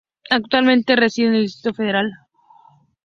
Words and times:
Actualmente 0.31 0.95
reside 0.95 1.27
en 1.27 1.33
el 1.35 1.41
Distrito 1.43 1.75
Federal. 1.75 2.11